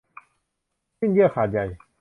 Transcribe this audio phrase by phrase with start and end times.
[0.99, 1.59] สิ้นเยื่อขาดใย